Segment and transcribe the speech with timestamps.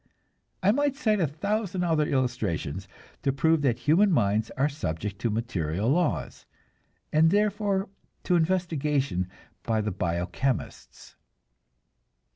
[0.63, 2.87] I might cite a thousand other illustrations
[3.21, 6.47] to prove that human minds are subject to material laws,
[7.13, 7.87] and therefore
[8.23, 9.29] to investigation
[9.61, 11.17] by the bio chemists.